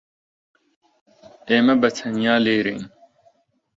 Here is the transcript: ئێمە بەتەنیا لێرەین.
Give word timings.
ئێمە 1.49 1.75
بەتەنیا 1.81 2.35
لێرەین. 2.45 2.83